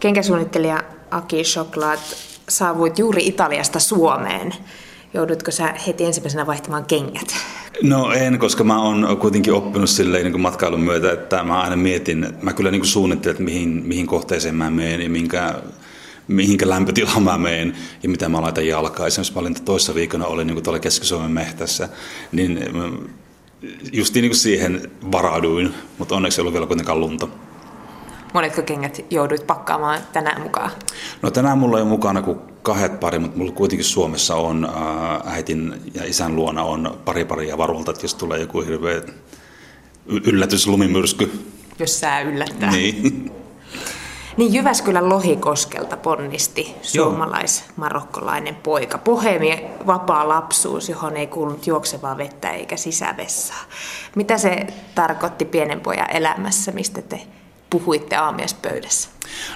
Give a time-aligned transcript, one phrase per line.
[0.00, 2.16] Kenkäsuunnittelija Aki Shoklaat,
[2.48, 4.54] saavuit juuri Italiasta Suomeen.
[5.14, 7.34] Joudutko sä heti ensimmäisenä vaihtamaan kengät?
[7.82, 12.24] No en, koska mä oon kuitenkin oppinut silleen niin matkailun myötä, että mä aina mietin,
[12.24, 15.54] että mä kyllä niin suunnittelen, että mihin, mihin kohteeseen mä menen ja minkä,
[16.28, 19.06] mihinkä lämpötilaan mä menen ja mitä mä laitan jalkaa.
[19.06, 21.88] Esimerkiksi mä olin toissa viikona olin niin tuolla Keski-Suomen mehtässä,
[22.32, 22.60] niin
[23.92, 27.28] justiin niin siihen varauduin, mutta onneksi ei ollut vielä kuitenkaan lunta.
[28.32, 30.70] Monetko kengät jouduit pakkaamaan tänään mukaan?
[31.22, 35.32] No tänään mulla ei ole mukana kuin kahdet pari, mutta mulla kuitenkin Suomessa on äh,
[35.34, 39.02] äitin ja isän luona on pari paria varulta, että jos tulee joku hirveä
[40.06, 41.46] yllätys lumimyrsky.
[41.78, 42.70] Jos sää yllättää.
[42.70, 43.32] Niin.
[44.36, 48.98] Niin Jyväskylän Lohikoskelta ponnisti suomalais-marokkolainen poika.
[48.98, 53.64] Pohemi vapaa lapsuus, johon ei kuulunut juoksevaa vettä eikä sisävessaa.
[54.16, 57.20] Mitä se tarkoitti pienen pojan elämässä, mistä te
[57.70, 59.08] puhuitte aamiaispöydässä?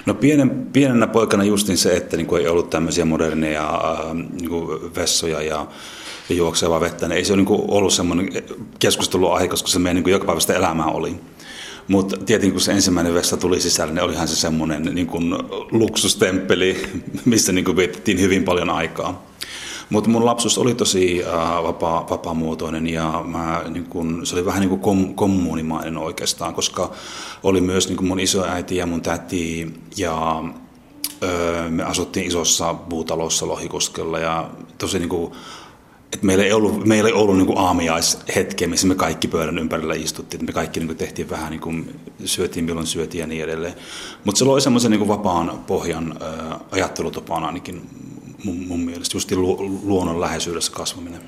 [0.05, 3.79] No pienen, pienenä poikana justin se, että niin kuin ei ollut tämmöisiä moderneja
[4.13, 5.67] niin kuin vessoja ja,
[6.29, 8.29] ja juoksevaa vettä, niin ei se ole niin ollut semmoinen
[8.79, 11.15] keskusteluaihe, koska se meidän niin jokapäiväistä elämää oli.
[11.87, 15.35] Mutta tietenkin kun se ensimmäinen vessa tuli sisälle, niin olihan se semmoinen niin kuin
[15.71, 16.83] luksustemppeli,
[17.25, 19.32] missä niin kuin vietettiin hyvin paljon aikaa.
[19.93, 24.59] Mutta mun lapsuus oli tosi äh, vapaa, vapaamuotoinen ja mä, niin kun, se oli vähän
[24.59, 26.91] niin kuin kom, kommuunimainen oikeastaan, koska
[27.43, 30.43] oli myös niin mun isoäiti ja mun täti ja
[31.23, 35.31] öö, me asuttiin isossa puutalossa Lohikoskella ja tosi niin kuin,
[36.13, 40.37] että meillä ei ollut, meillä ei ollut niin aamiaishetkeä, missä me kaikki pöydän ympärillä istuttiin.
[40.37, 43.73] Että me kaikki niin kuin tehtiin vähän, niin kuin, syötiin milloin syötiin ja niin edelleen.
[44.23, 47.81] Mutta se loi semmoisen niin vapaan pohjan ää, ajattelutapaan ainakin
[48.43, 49.31] mun, mun mielestä, just
[49.83, 51.21] luonnon läheisyydessä kasvaminen.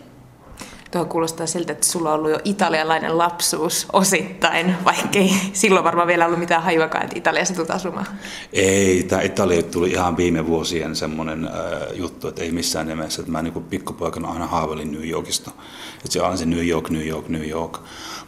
[0.91, 6.25] Tuo kuulostaa siltä, että sulla on ollut jo italialainen lapsuus osittain, vaikkei silloin varmaan vielä
[6.25, 8.05] ollut mitään hajuakaan, että Italiassa tulet asumaan.
[8.53, 11.53] Ei, tämä Italia tuli ihan viime vuosien semmoinen äh,
[11.93, 13.21] juttu, että ei missään nimessä.
[13.21, 15.51] Että mä niin pikkupoikana aina haavelin New Yorkista.
[15.97, 17.79] Että se on se New York, New York, New York.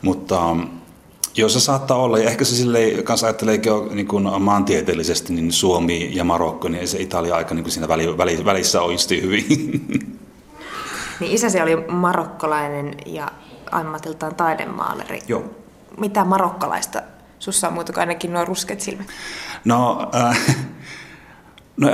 [0.02, 0.62] Mutta ähm,
[1.38, 2.18] Joo, se saattaa olla.
[2.18, 3.60] Ja ehkä se silleen, kanssa ajattelee
[3.92, 8.18] niin kuin maantieteellisesti, niin Suomi ja Marokko, niin se Italia aika niin kuin siinä väli,
[8.18, 9.48] väli, välissä oisti hyvin.
[11.20, 13.32] Niin isäsi oli marokkolainen ja
[13.72, 15.20] ammatiltaan taidemaaleri.
[15.28, 15.44] Joo.
[16.00, 17.02] Mitä marokkalaista
[17.40, 19.08] sussa on muuta kuin ainakin nuo rusket silmät?
[19.66, 20.56] No, äh,
[21.78, 21.88] no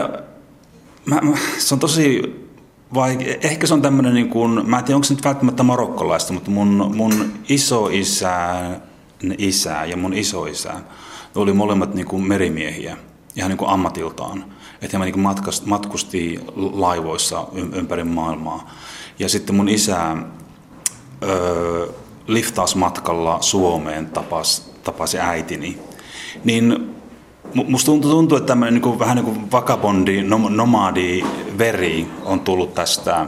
[1.05, 2.35] mä, mä, se on tosi
[2.93, 3.35] vaikea.
[3.41, 6.51] Ehkä se on tämmöinen, niin kuin, mä en tiedä onko se nyt välttämättä marokkolaista, mutta
[6.51, 8.59] mun, mun isoisä
[9.37, 10.73] isä ja mun isoisä,
[11.35, 12.97] ne oli molemmat niin kuin merimiehiä,
[13.35, 14.45] ihan niin kuin ammatiltaan.
[14.81, 15.19] Että he niin
[15.65, 18.71] matkusti laivoissa ympäri maailmaa.
[19.19, 20.17] Ja sitten mun isä
[21.23, 21.87] öö,
[22.27, 25.79] liftausmatkalla Suomeen tapasi, tapasi äitini.
[26.43, 26.95] Niin
[27.53, 31.23] musta tuntuu, tuntuu että tämmöinen niin vähän niin kuin vakabondi, nomadi
[31.57, 33.25] veri on tullut tästä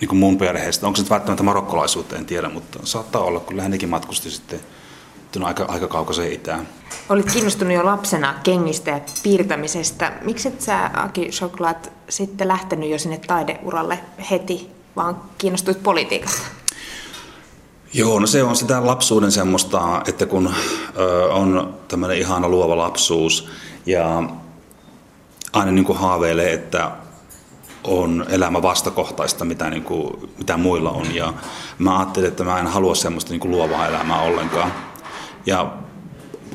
[0.00, 0.86] niin kuin mun perheestä.
[0.86, 4.60] Onko se nyt välttämättä marokkolaisuutta, en tiedä, mutta saattaa olla, kun lähennekin matkusti sitten
[5.44, 6.68] aika, aika kaukaisen itään.
[7.08, 10.12] Olit kiinnostunut jo lapsena kengistä ja piirtämisestä.
[10.22, 13.98] Miksi et sä, Aki Shoklat, sitten lähtenyt jo sinne taideuralle
[14.30, 16.42] heti, vaan kiinnostuit politiikasta?
[17.92, 20.54] Joo, no se on sitä lapsuuden semmoista, että kun
[20.96, 23.48] ö, on tämmöinen ihana luova lapsuus
[23.86, 24.22] ja
[25.52, 26.90] aina niin kuin haaveilee, että
[27.84, 31.14] on elämä vastakohtaista, mitä, niin kuin, mitä muilla on.
[31.14, 31.34] Ja
[31.78, 34.72] mä ajattelin, että mä en halua semmoista niin kuin luovaa elämää ollenkaan.
[35.46, 35.72] Ja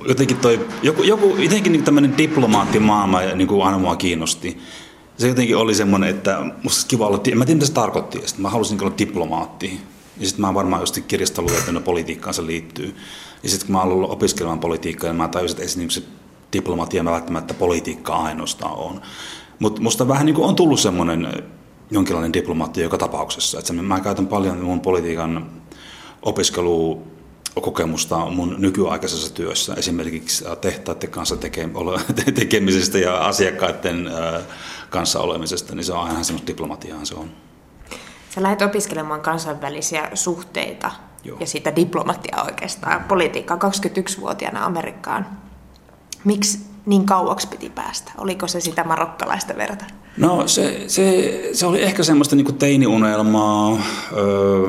[0.07, 4.57] jotenkin toi, joku, joku jotenkin niin tämmöinen diplomaattimaailma niin kuin aina mua kiinnosti.
[5.17, 8.21] Se jotenkin oli semmoinen, että musta olisi kiva olla, en mä tiedä mitä se tarkoitti,
[8.25, 9.81] sitten mä halusin olla diplomaatti.
[10.17, 12.95] Ja sitten mä varmaan just kirjasta luettu, politiikkaan se liittyy.
[13.43, 16.03] Ja sitten kun mä aloin opiskelemaan politiikkaa, niin mä tajusin, että ei se, niin se
[16.53, 19.01] diplomatia välttämättä politiikkaa ainoastaan on.
[19.59, 21.43] Mutta musta vähän niin kuin on tullut semmoinen
[21.91, 23.59] jonkinlainen diplomaatti joka tapauksessa.
[23.59, 25.51] Että mä käytän paljon mun politiikan
[26.21, 31.37] opiskelukokemusta mun nykyaikaisessa työssä, esimerkiksi tehtaiden kanssa
[32.35, 34.09] tekemisestä ja asiakkaiden
[34.89, 37.29] kanssa olemisesta, niin se on aina semmoista diplomatiaa se on.
[38.29, 40.91] Sä lähdet opiskelemaan kansainvälisiä suhteita
[41.23, 41.37] Joo.
[41.39, 45.27] ja sitä diplomatiaa oikeastaan, politiikkaa 21-vuotiaana Amerikkaan.
[46.23, 48.11] Miksi niin kauaksi piti päästä?
[48.17, 49.85] Oliko se sitä marokkalaista verta?
[50.17, 53.77] No se, se, se oli ehkä semmoista niin teiniunelmaa.
[54.17, 54.67] Öö,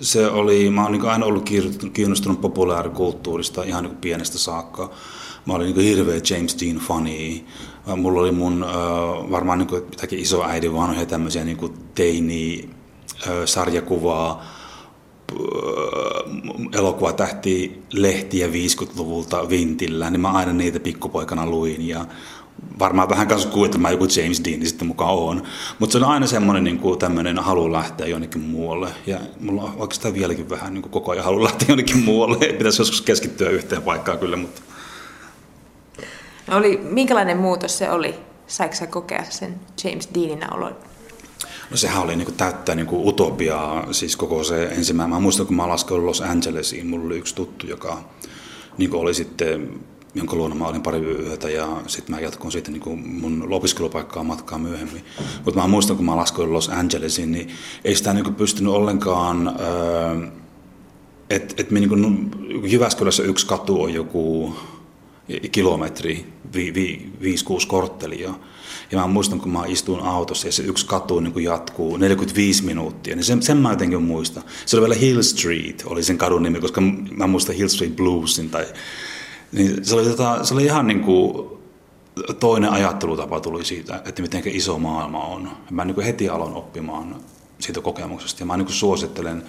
[0.00, 1.50] se oli, mä oon niin aina ollut
[1.92, 4.90] kiinnostunut populaarikulttuurista ihan niin pienestä saakka.
[5.46, 7.40] Mä olin niin hirveä James Dean funny.
[7.96, 8.70] Mulla oli mun äh,
[9.30, 14.44] varmaan niin jotakin iso äidin vanhoja tämmöisiä niin teini-sarjakuvaa
[16.72, 22.06] elokuva tähti lehtiä 50-luvulta vintillä, niin mä aina niitä pikkupoikana luin ja
[22.78, 25.42] varmaan vähän kanssa mä joku James Dean sitten mukaan on.
[25.78, 28.88] Mutta se on aina semmoinen niin kuin tämmöinen halu lähteä jonnekin muualle.
[29.06, 32.36] Ja mulla on oikeastaan vieläkin vähän niin kuin koko ajan halu lähteä jonnekin muualle.
[32.36, 34.62] Pitäisi joskus keskittyä yhteen paikkaan kyllä, mutta...
[36.46, 38.14] No oli, minkälainen muutos se oli?
[38.46, 40.76] Saiko kokea sen James Deanin olon?
[41.70, 45.14] No sehän oli niin kuin täyttää niin kuin utopiaa, siis koko se ensimmäinen.
[45.14, 47.98] Mä muistan, kun mä laskeudun Los Angelesiin, mulla oli yksi tuttu, joka
[48.78, 49.80] niin kuin oli sitten
[50.16, 54.24] jonka luona mä olin pari yötä ja sitten mä jatkoin sitten niin kuin mun opiskelupaikkaa
[54.24, 55.04] matkaa myöhemmin.
[55.44, 57.48] Mutta mä muistan, kun mä laskuin Los Angelesiin, niin
[57.84, 60.28] ei sitä niin kuin pystynyt ollenkaan, öö,
[61.30, 62.30] että et me niin kuin,
[62.70, 64.54] Jyväskylässä yksi katu on joku
[65.52, 68.34] kilometri, vi, vi, 5-6 korttelia.
[68.90, 73.16] Ja mä muistan, kun mä istuin autossa ja se yksi katu niin jatkuu 45 minuuttia,
[73.16, 74.42] niin sen, sen mä jotenkin muistan.
[74.66, 76.80] Se oli vielä Hill Street, oli sen kadun nimi, koska
[77.16, 78.66] mä muistan Hill Street Bluesin tai
[79.52, 81.48] niin se, oli, tota, se oli ihan niin kuin
[82.40, 85.50] toinen ajattelutapa tuli siitä, että miten iso maailma on.
[85.70, 87.16] Mä niin kuin heti aloin oppimaan
[87.58, 89.42] siitä kokemuksesta ja mä niin kuin suosittelen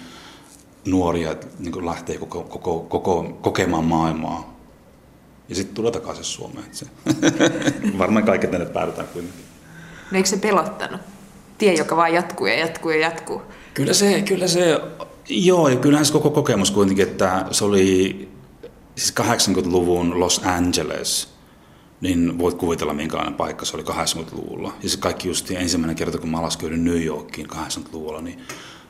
[0.86, 4.57] nuoria, niin kuin lähtee koko, koko, koko, kokemaan maailmaa
[5.50, 6.68] ja sitten tulla takaisin Suomeen.
[6.72, 6.86] Se.
[7.98, 9.46] Varmaan kaikki tänne päädytään kuitenkin.
[10.12, 11.02] No eikö se pelottanut?
[11.58, 13.42] Tie, joka vaan jatkuu ja jatkuu ja jatkuu.
[13.74, 14.82] Kyllä se, kyllä se,
[15.30, 18.30] joo, ja kyllähän se koko kokemus kuitenkin, että se oli
[18.96, 21.30] siis 80-luvun Los Angeles,
[22.02, 24.74] niin voit kuvitella minkälainen paikka se oli 80-luvulla.
[24.84, 28.40] Ja se kaikki just ensimmäinen kerta, kun mä laskeudun New Yorkiin 80-luvulla, niin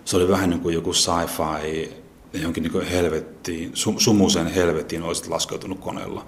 [0.06, 1.94] se oli vähän niin kuin joku sci-fi,
[2.34, 6.26] jonkin niin helvettiin, sumuiseen helvettiin olisit laskeutunut koneella.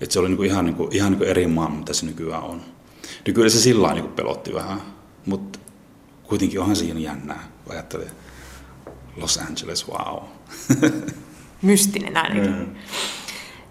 [0.00, 2.06] Et se oli niin kuin ihan, niin kuin, ihan niin kuin eri maa, mitä se
[2.06, 2.62] nykyään on.
[3.26, 4.80] Niin kyllä se sillä niin pelotti vähän,
[5.26, 5.58] mutta
[6.22, 8.10] kuitenkin onhan siinä jännää, kun ajattelee
[9.16, 10.22] Los Angeles, wow.
[11.62, 12.52] Mystinen ainakin.
[12.52, 12.66] Mm.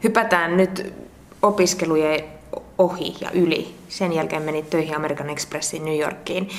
[0.03, 0.93] Hypätään nyt
[1.41, 2.23] opiskelujen
[2.77, 3.75] ohi ja yli.
[3.89, 6.49] Sen jälkeen menit töihin American Expressiin New Yorkiin.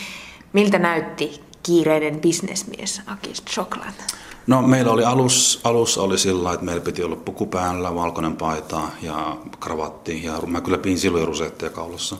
[0.52, 4.14] Miltä näytti kiireinen bisnesmies Akis Choklat?
[4.46, 8.80] No meillä oli alus, alus oli sillä että meillä piti olla puku päällä, valkoinen paita
[9.02, 10.24] ja kravatti.
[10.24, 12.16] Ja mä kyllä pin silloin rusetteja kaulassa.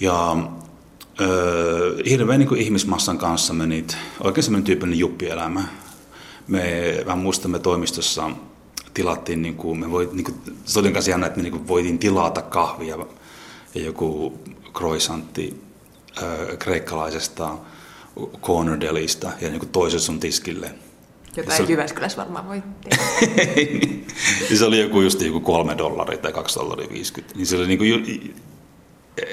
[0.00, 0.36] Ja
[1.20, 5.64] öö, hirveän niin ihmismassan kanssa menit, oikein semmoinen tyyppinen juppielämä.
[6.48, 8.30] Me, mä muistan, me toimistossa
[8.94, 11.68] tilattiin, niin kuin, me voit, niin kuin, se oli kanssa jännä, että me niin kuin
[11.68, 12.98] voitiin tilata kahvia
[13.74, 14.38] ja joku
[14.74, 15.62] croissantti
[16.18, 17.56] äh, kreikkalaisesta
[18.42, 20.70] corner delista ja niin toisen sun tiskille.
[21.36, 23.02] Jota ei Jyväskylässä varmaan voi tehdä.
[24.58, 27.36] se oli joku just joku kolme dollaria tai kaksi dollaria 50.
[27.36, 28.34] Niin se oli niin kuin,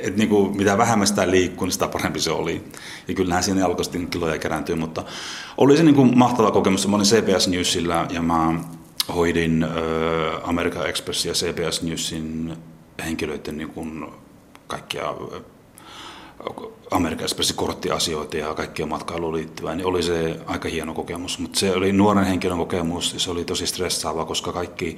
[0.03, 2.63] et niin kuin, mitä vähemmän sitä liikkuu, niin sitä parempi se oli.
[3.07, 5.03] Ja kyllähän siinä alkoi sitten kiloja kerääntyä, mutta
[5.57, 6.87] oli se niin kuin mahtava kokemus.
[6.87, 8.53] Mä olin CBS Newsillä ja mä
[9.15, 9.65] hoidin
[10.43, 12.57] American Express ja CBS Newsin
[13.05, 14.05] henkilöiden niin kuin
[14.67, 15.15] kaikkia
[16.95, 21.39] Amerikan korttiasioita ja kaikkia matkailuun liittyvää, niin oli se aika hieno kokemus.
[21.39, 24.97] Mutta se oli nuoren henkilön kokemus ja se oli tosi stressaava, koska kaikki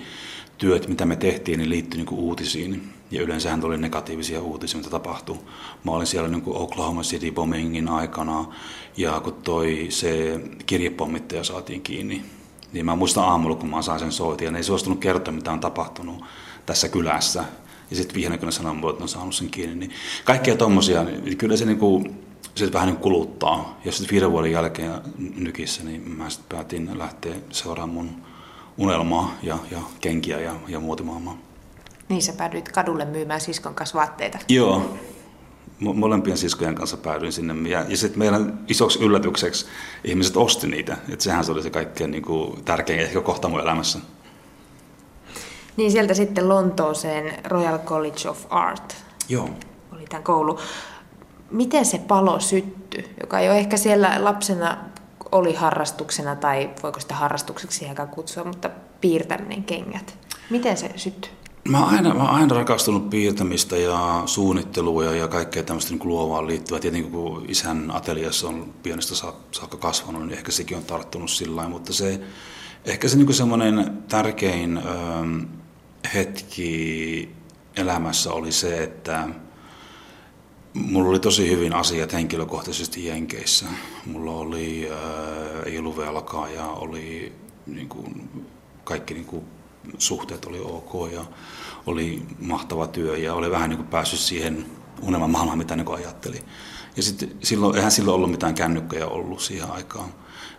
[0.58, 2.90] työt, mitä me tehtiin, niin liittyi niin uutisiin.
[3.12, 5.38] Ja yleensähän tuli negatiivisia uutisia, mitä tapahtui.
[5.84, 8.46] Mä olin siellä niin Oklahoma City bombingin aikana
[8.98, 12.26] ja kun toi se kirjepommittaja saatiin kiinni,
[12.74, 15.52] niin mä muistan aamulla, kun mä sain sen soitin ja ne ei suostunut kertoa, mitä
[15.52, 16.24] on tapahtunut
[16.66, 17.44] tässä kylässä.
[17.90, 19.92] Ja sitten ne sanoo että on saanut sen kiinni, niin
[20.26, 22.26] kaikkea tommosia, niin kyllä se, niin kuin,
[22.56, 23.80] se vähän niin kuluttaa.
[23.86, 24.92] Ja sitten viiden vuoden jälkeen
[25.36, 28.22] nykissä, niin mä sitten päätin lähteä seuraamaan mun
[28.78, 31.38] unelmaa ja, ja kenkiä ja, ja muotimaailmaa.
[32.10, 34.38] Niin sä päädyit kadulle myymään siskon kanssa vaatteita.
[34.50, 34.98] Joo,
[35.80, 37.70] molempien siskojen kanssa päädyin sinne.
[37.70, 39.66] Ja, ja sitten meidän isoksi yllätykseksi
[40.04, 40.98] ihmiset osti niitä.
[41.10, 44.00] Että sehän se oli se kaikkein niin kuin, tärkein ehkä kohta mun elämässä.
[45.78, 48.96] Niin sieltä sitten Lontooseen Royal College of Art.
[49.30, 49.50] Joo.
[49.92, 50.60] Oli tämä koulu.
[51.52, 54.78] Miten se palo syttyi, joka jo ehkä siellä lapsena
[55.32, 58.70] oli harrastuksena, tai voiko sitä harrastukseksi ehkä kutsua, mutta
[59.02, 60.18] piirtäminen kengät.
[60.50, 61.32] Miten se syttyi?
[61.70, 66.08] Mä oon aina, mä oon aina rakastunut piirtämistä ja suunnittelua ja, ja kaikkea tämmöistä niin
[66.08, 66.80] luovaan liittyvää.
[66.80, 69.16] Tietenkin kun isän ateliassa on pienestä
[69.52, 72.22] saakka kasvanut, niin ehkä sekin on tarttunut sillä lailla, mutta se,
[72.86, 74.82] ehkä se niin semmoinen tärkein ö,
[76.14, 77.30] hetki
[77.78, 79.28] elämässä oli se, että
[80.74, 83.66] mulla oli tosi hyvin asiat henkilökohtaisesti Jenkeissä.
[84.06, 87.34] Mulla oli, ö, ei ollut velkaa ja oli
[87.66, 88.30] niin kuin,
[88.84, 89.46] kaikki niin kuin,
[89.98, 91.26] suhteet oli ok ja
[91.86, 94.66] oli mahtava työ ja oli vähän niin kuin päässyt siihen
[95.02, 96.44] unelmamaailmaa, mitä niin ajatteli.
[96.98, 100.10] Ja sitten silloin, eihän silloin ollut mitään kännykköjä ollut siihen aikaan.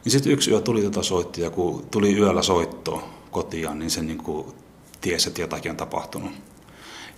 [0.04, 4.02] Niin sitten yksi yö tuli tota soitti ja kun tuli yöllä soitto kotiin, niin se
[4.02, 4.46] niin kuin
[5.06, 6.32] tiesi, että jotakin on tapahtunut.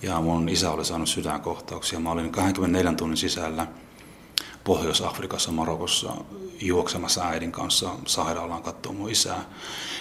[0.03, 2.01] Ja mun isä oli saanut sydänkohtauksia.
[2.01, 3.67] Mä olin 24 tunnin sisällä
[4.65, 6.13] Pohjois-Afrikassa, Marokossa
[6.61, 9.45] juoksemassa äidin kanssa sairaalaan katsoa mun isää.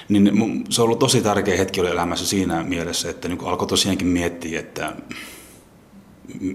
[0.09, 4.07] Niin se on ollut tosi tärkeä hetki oli elämässä siinä mielessä, että niin alkoi tosiaankin
[4.07, 4.95] miettiä, että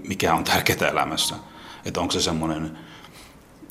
[0.07, 1.35] mikä on tärkeää elämässä.
[1.85, 2.77] Että onko se semmoinen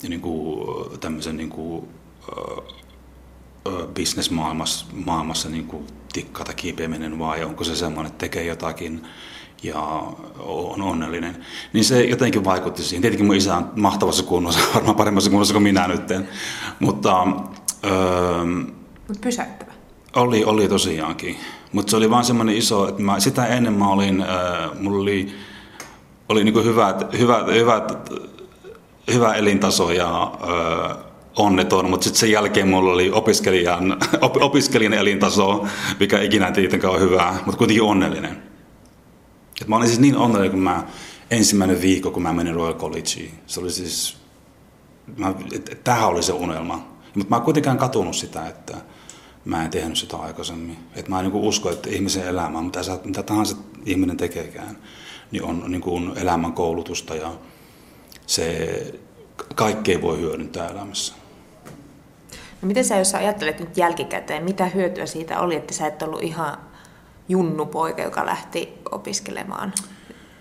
[0.03, 0.69] niin kuin,
[1.01, 1.89] tämmöisen niin kuin,
[3.95, 9.03] bisnesmaailmassa maailmassa niin kuin tikkata kiipeäminen vai onko se semmoinen, että tekee jotakin
[9.63, 9.81] ja
[10.39, 11.37] on onnellinen.
[11.73, 13.03] Niin se jotenkin vaikutti siihen.
[13.03, 16.03] Tietenkin mun isä on mahtavassa kunnossa, varmaan paremmassa kunnossa kuin minä nyt.
[16.81, 17.27] Mutta...
[17.85, 18.45] Öö,
[19.09, 19.73] Mut pysäyttävä.
[20.17, 21.37] Oli, oli tosiaankin.
[21.73, 25.35] Mutta se oli vaan semmoinen iso, että mä, sitä ennen mä olin, äh, mulla oli,
[26.29, 28.13] oli niinku hyvät, hyvät, hyvät,
[29.13, 30.33] hyvä elintaso ja
[30.91, 30.97] äh,
[31.37, 35.67] onneton, mutta sitten sen jälkeen mulla oli opiskelijan, op, opiskelijan elintaso,
[36.01, 38.43] mikä ikinä tietenkään on hyvää, mutta kuitenkin onnellinen.
[39.61, 40.87] Et mä olin siis niin onnellinen, kun mä
[41.31, 43.31] ensimmäinen viikko, kun mä menin Royal Collegeen.
[43.47, 44.17] Se oli siis,
[45.85, 46.89] tämähän oli se unelma.
[47.15, 48.77] Mutta mä en kuitenkaan katunut sitä, että
[49.45, 50.79] mä en tehnyt sitä aikaisemmin.
[50.95, 54.79] Et mä en niin usko, että ihmisen elämä, mitä, mitä tahansa ihminen tekeekään,
[55.31, 57.33] niin on niin kuin elämän koulutusta ja
[58.27, 58.69] se
[59.55, 61.22] kaikkea voi hyödyntää elämässä.
[62.63, 66.03] No miten sä, jos sä ajattelet nyt jälkikäteen, mitä hyötyä siitä oli, että sä et
[66.03, 66.57] ollut ihan
[67.29, 69.73] junnupoika, joka lähti opiskelemaan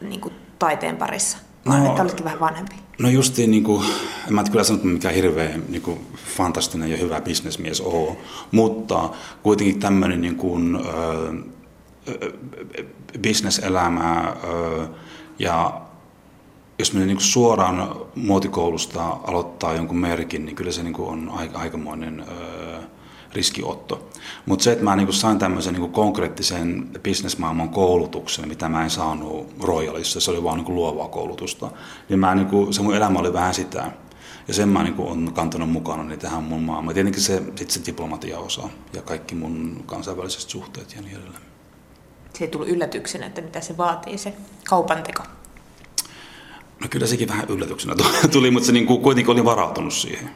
[0.01, 1.37] niin kuin taiteen parissa?
[1.65, 2.75] Vaan no, että olitkin vähän vanhempi.
[2.99, 3.85] No justiin, niin kuin,
[4.27, 8.17] en mä kyllä sano, että mikä hirveän niin kuin, fantastinen ja hyvä bisnesmies on,
[8.51, 9.09] mutta
[9.43, 12.31] kuitenkin tämmöinen niin kuin, ö,
[13.21, 14.87] bisneselämä ö,
[15.39, 15.81] ja
[16.81, 22.25] jos me niin suoraan muotikoulusta aloittaa jonkun merkin, niin kyllä se niin on aika, aikamoinen
[23.33, 24.09] riskiotto.
[24.45, 29.53] Mutta se, että mä niin sain tämmöisen niin konkreettisen bisnesmaailman koulutuksen, mitä mä en saanut
[29.59, 31.71] Royalissa, se oli vaan niin luovaa koulutusta,
[32.09, 33.91] niin, mä, niin se mun elämä oli vähän sitä.
[34.47, 36.93] Ja sen mä niin olen kantanut mukana niin tähän mun maailmaan.
[36.93, 41.41] Tietenkin se, sit se diplomatia-osa ja kaikki mun kansainväliset suhteet ja niin edelleen.
[42.33, 44.33] Se ei tullut yllätyksenä, että mitä se vaatii, se
[44.69, 45.23] kaupanteko?
[46.81, 47.95] No kyllä sekin vähän yllätyksenä
[48.31, 50.29] tuli, mutta se niin kuin kuitenkin oli varautunut siihen.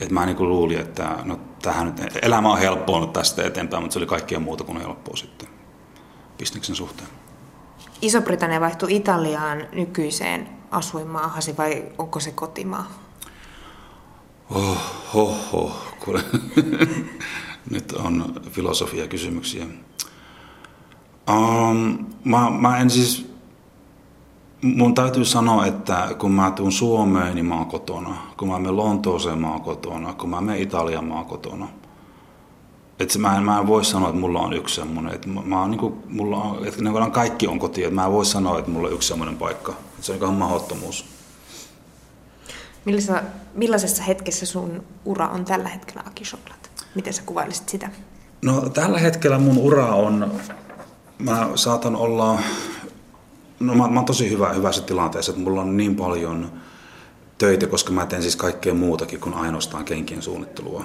[0.00, 3.82] Et mä niin kuin luulin, että no, tähän nyt, elämä on helppoa nyt tästä eteenpäin,
[3.82, 5.48] mutta se oli kaikkea muuta kuin helppoa sitten
[6.38, 7.08] bisneksen suhteen.
[8.02, 12.90] Iso-Britannia vaihtui Italiaan nykyiseen asuinmaahasi vai onko se kotimaa?
[14.50, 14.78] Oh,
[15.14, 15.94] oh, oh.
[16.04, 16.24] Kuule.
[17.70, 19.66] Nyt on filosofia kysymyksiä.
[21.30, 23.33] Um, mä, mä en siis
[24.64, 28.16] mun täytyy sanoa, että kun mä tuun Suomeen, niin mä oon kotona.
[28.36, 30.12] Kun mä menen Lontooseen, mä oon kotona.
[30.12, 31.68] Kun mä menen Italiaan, mä oon kotona.
[32.98, 35.14] Et mä, en, mä en voi sanoa, että mulla on yksi semmoinen.
[35.14, 37.84] Että mä oon, niin kuin, mulla on, että niin kaikki on koti.
[37.84, 39.72] Että mä en voi sanoa, että mulla on yksi semmoinen paikka.
[39.72, 41.04] Että se on ihan mahdottomuus.
[42.84, 43.22] Millaisessa,
[43.54, 46.70] millaisessa hetkessä sun ura on tällä hetkellä, Aki Shoklat?
[46.94, 47.90] Miten sä kuvailisit sitä?
[48.42, 50.32] No tällä hetkellä mun ura on,
[51.18, 52.38] mä saatan olla
[53.66, 56.52] No mä, mä oon tosi hyvä, hyvässä tilanteessa, että mulla on niin paljon
[57.38, 60.84] töitä, koska mä teen siis kaikkea muutakin kuin ainoastaan kenkien suunnittelua.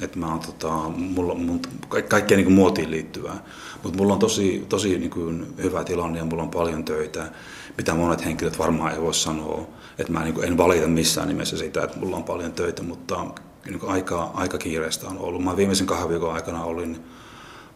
[0.00, 1.60] Että mä oon tota, mulla, mun,
[2.08, 3.44] kaikkea niin muotiin liittyvää.
[3.82, 7.32] Mutta mulla on tosi, tosi niin kuin hyvä tilanne ja mulla on paljon töitä,
[7.76, 9.66] mitä monet henkilöt varmaan ei voi sanoa.
[9.98, 13.26] Että mä niin kuin en valita missään nimessä sitä, että mulla on paljon töitä, mutta
[13.64, 15.44] niin kuin aika, aika kiireistä on ollut.
[15.44, 17.04] Mä viimeisen kahden viikon aikana olin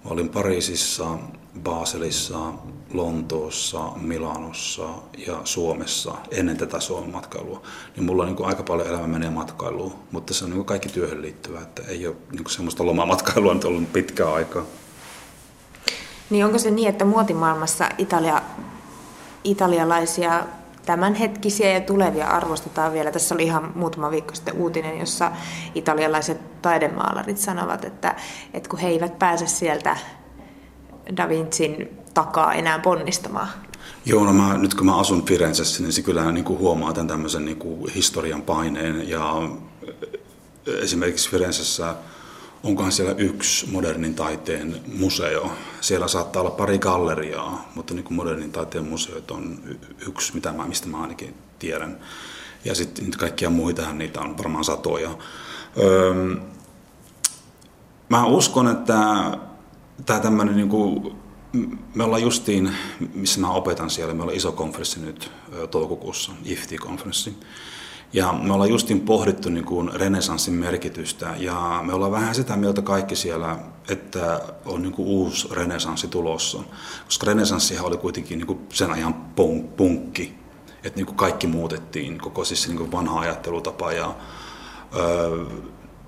[0.04, 1.18] Mä olin Pariisissa,
[1.62, 2.38] Baselissa,
[2.92, 4.88] Lontoossa, Milanossa
[5.26, 7.62] ja Suomessa ennen tätä Suomen matkailua.
[7.96, 10.88] Niin mulla niin kuin aika paljon elämä menee matkailuun, mutta se on niin kuin kaikki
[10.88, 14.64] työhön liittyvää, että ei ole niin kuin semmoista lomamatkailua nyt ollut pitkää aikaa.
[16.30, 18.42] Niin onko se niin, että muotimaailmassa Italia,
[19.44, 20.44] italialaisia
[20.86, 23.12] tämänhetkisiä ja tulevia arvostetaan vielä.
[23.12, 25.32] Tässä oli ihan muutama viikko sitten uutinen, jossa
[25.74, 28.16] italialaiset taidemaalarit sanovat, että,
[28.54, 29.96] että kun he eivät pääse sieltä
[31.16, 33.48] Da Vincin takaa enää ponnistamaan.
[34.06, 37.08] Joo, no mä, nyt kun mä asun Firenzessä, niin se kyllä niin kuin huomaa tämän
[37.08, 39.08] tämmöisen niin kuin historian paineen.
[39.08, 39.34] Ja
[40.82, 41.94] esimerkiksi Firenzessä
[42.62, 45.52] onkohan siellä yksi modernin taiteen museo.
[45.80, 49.58] Siellä saattaa olla pari galleriaa, mutta niin kuin modernin taiteen museot on
[50.08, 51.98] yksi, mitä mä, mistä mä ainakin tiedän.
[52.64, 55.10] Ja sitten kaikkia muita, niitä on varmaan satoja.
[55.78, 56.14] Öö,
[58.08, 58.96] mä uskon, että
[60.06, 61.16] tämä tämmöinen niin kuin
[61.94, 62.70] me ollaan justiin,
[63.14, 65.30] missä mä opetan siellä, me ollaan iso konferenssi nyt
[65.70, 67.38] toukokuussa, IFTI-konferenssi.
[68.12, 72.82] Ja me ollaan justin pohdittu niin kuin renesanssin merkitystä ja me ollaan vähän sitä mieltä
[72.82, 73.58] kaikki siellä,
[73.88, 76.58] että on niin kuin uusi renesanssi tulossa.
[77.04, 79.14] Koska renesanssihan oli kuitenkin niin kuin sen ajan
[79.76, 80.34] punkki,
[80.84, 84.14] että niin kuin kaikki muutettiin, koko siis niin kuin vanha ajattelutapa ja,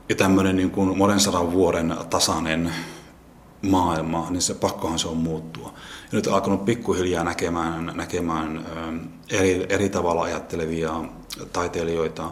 [0.08, 2.72] ja tämmöinen niin kuin monen sadan vuoden tasainen
[3.62, 5.72] maailma, niin se pakkohan se on muuttua.
[6.02, 8.66] Ja nyt alkanut pikkuhiljaa näkemään, näkemään
[9.30, 11.04] eri, eri tavalla ajattelevia
[11.52, 12.30] taiteilijoita,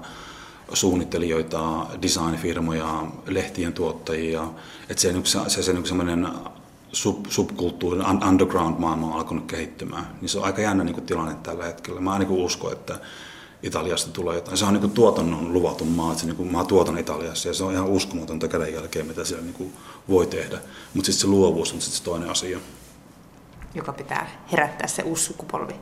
[0.72, 4.44] suunnittelijoita, designfirmoja, lehtien tuottajia.
[4.88, 6.28] Että se, se, se, se niin semmoinen
[6.92, 10.06] sub, subkulttuurin underground-maailma on alkanut kehittymään.
[10.20, 12.00] Niin se on aika jännä niin kuin tilanne tällä hetkellä.
[12.00, 12.98] Mä niin uskon, että
[13.64, 14.56] Italiasta tulee jotain.
[14.56, 17.64] Se on niin tuotannon luvatun maa, että se niin kuin, mä tuotan Italiassa ja se
[17.64, 19.72] on ihan uskomatonta käden jälkeen, mitä siellä niin kuin
[20.08, 20.58] voi tehdä.
[20.94, 22.58] Mutta sitten se luovuus on sitten se toinen asia.
[23.74, 25.74] Joka pitää herättää se uusi sukupolvi.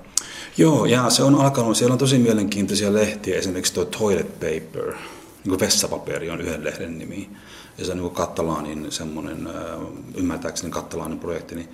[0.56, 5.48] Joo, ja se on alkanut, siellä on tosi mielenkiintoisia lehtiä, esimerkiksi tuo Toilet Paper, niin
[5.48, 7.30] kuin vessapaperi on yhden lehden nimi.
[7.78, 9.48] Ja se on niin katalaanin semmoinen,
[10.14, 11.68] ymmärtääkseni katalaanin projekti, niin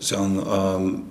[0.00, 1.02] se on, ähm,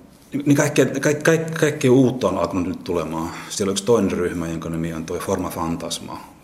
[0.46, 3.32] niin kaikkea, kaikkea, kaikkea, kaikkea uutta on alkanut nyt tulemaan.
[3.50, 6.36] Siellä on yksi toinen ryhmä, jonka nimi on tuo Forma Fantasma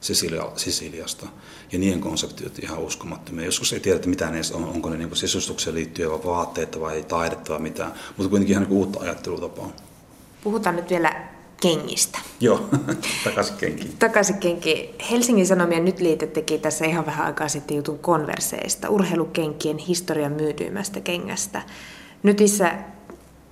[0.00, 1.26] Sisilia, Sisiliasta.
[1.72, 3.44] Ja niiden konseptit ovat ihan uskomattomia.
[3.44, 7.60] Joskus ei tiedä, mitä ne on, onko ne niin sisustukseen liittyviä vaatteita vai taidetta vai
[7.60, 9.72] mitään, mutta kuitenkin ihan niin uutta ajattelutapaa.
[10.44, 11.28] Puhutaan nyt vielä
[11.60, 12.18] kengistä.
[12.40, 12.68] Joo,
[13.24, 13.96] takaisin kenkiin.
[13.98, 14.94] Takaisin kenkiin.
[15.10, 21.00] Helsingin Sanomien nyt liite teki tässä ihan vähän aikaa sitten jutun konverseista, urheilukenkien historian myytyimmästä
[21.00, 21.62] kengästä.
[22.22, 22.74] Nytissä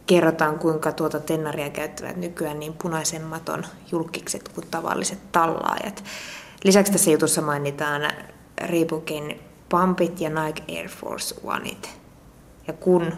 [0.06, 6.04] kerrotaan, kuinka tuota tennaria käyttävät nykyään niin punaisen maton julkikset kuin tavalliset tallaajat.
[6.64, 8.02] Lisäksi tässä jutussa mainitaan
[8.60, 11.98] Reebokin Pumpit ja Nike Air Force Oneit.
[12.66, 13.12] Ja kun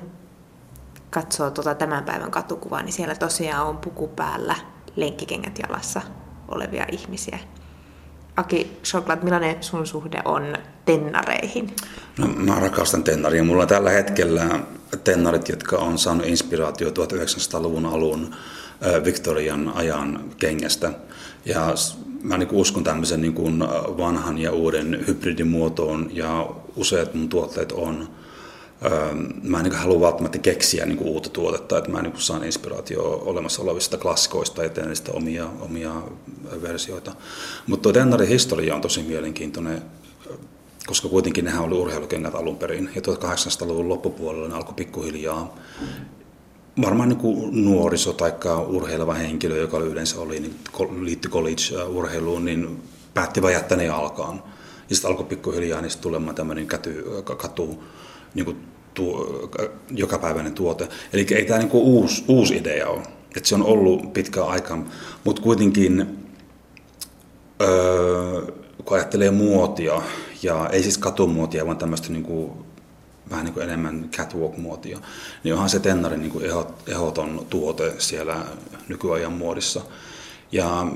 [1.10, 4.54] katsoo tuota tämän päivän katukuvaa, niin siellä tosiaan on puku päällä,
[4.96, 6.02] lenkkikengät jalassa
[6.48, 7.38] olevia ihmisiä.
[8.36, 11.76] Aki Shoklat, millainen sun suhde on tennareihin?
[12.18, 13.44] No, mä rakastan tennaria.
[13.44, 14.60] Mulla tällä hetkellä
[15.10, 18.34] tennarit, jotka on saanut inspiraatio 1900-luvun alun
[19.04, 20.92] Victorian ajan kengästä.
[21.44, 21.74] Ja
[22.22, 23.60] mä niin uskon tämmöisen niin kuin
[23.98, 28.08] vanhan ja uuden hybridimuotoon ja useat mun tuotteet on
[29.42, 33.02] mä en niin halua välttämättä keksiä niin kuin uutta tuotetta, että mä niin saan inspiraatio
[33.02, 35.92] olemassa olevista klassikoista ja teen omia, omia
[36.62, 37.12] versioita.
[37.66, 39.82] Mutta tuo Dennarin historia on tosi mielenkiintoinen,
[40.88, 42.90] koska kuitenkin nehän oli urheilukengät alun perin.
[42.94, 45.54] Ja 1800-luvun loppupuolella ne alkoi pikkuhiljaa
[46.82, 48.32] varmaan niin nuoriso tai
[48.66, 50.54] urheileva henkilö, joka yleensä oli, niin
[51.00, 52.82] liittyi college-urheiluun, niin
[53.14, 54.42] päätti vain jättää ne alkaan.
[54.88, 56.90] Ja sitten alkoi pikkuhiljaa niistä tulemaan tämmöinen katu,
[57.36, 57.82] katu
[58.34, 58.56] niin kuin
[58.94, 59.48] tuo,
[59.90, 60.88] jokapäiväinen tuote.
[61.12, 63.02] Eli ei tämä niin uusi, uusi idea ole.
[63.36, 64.84] että se on ollut pitkään aikaa,
[65.24, 66.18] mutta kuitenkin
[67.62, 68.42] öö,
[68.84, 70.02] kun ajattelee muotia,
[70.42, 72.52] ja ei siis katumuotia, vaan tämmöistä niin kuin,
[73.30, 74.98] vähän niin kuin enemmän catwalk-muotia,
[75.44, 76.44] niin onhan se Tennarin niin kuin
[76.86, 78.36] ehdoton tuote siellä
[78.88, 79.80] nykyajan muodissa.
[80.52, 80.86] Ja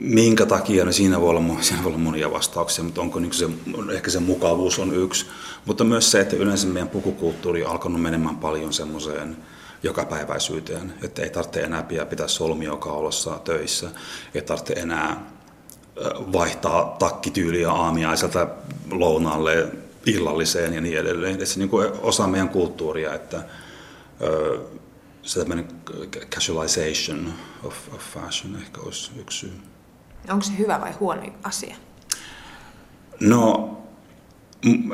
[0.00, 3.48] minkä takia, niin siinä voi, olla, siinä voi olla monia vastauksia, mutta onko niin se,
[3.92, 5.26] ehkä se mukavuus on yksi.
[5.64, 9.36] Mutta myös se, että yleensä meidän pukukulttuuri on alkanut menemään paljon semmoiseen
[9.82, 13.90] jokapäiväisyyteen, että ei tarvitse enää pitää solmia kaulassa töissä,
[14.34, 15.26] ei tarvitse enää
[16.32, 18.48] vaihtaa takkityyliä aamiaiselta
[18.90, 19.68] lounaalle
[20.06, 21.32] illalliseen ja niin edelleen.
[21.32, 23.42] Että se niin kuin osa meidän kulttuuria, että
[25.22, 25.68] se tämmöinen
[26.30, 27.32] casualization
[27.64, 29.52] of, of fashion ehkä olisi yksi syy.
[30.30, 31.76] Onko se hyvä vai huono asia?
[33.20, 33.70] No,